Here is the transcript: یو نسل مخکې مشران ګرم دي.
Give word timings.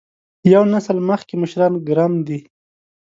یو 0.53 0.63
نسل 0.73 0.97
مخکې 1.09 1.33
مشران 1.41 1.73
ګرم 1.87 2.13
دي. 2.27 2.39